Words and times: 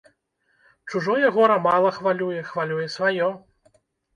Чужое 0.91 1.27
гора 1.35 1.57
мала 1.67 1.91
хвалюе, 1.99 2.41
хвалюе 2.51 2.87
сваё. 2.97 3.29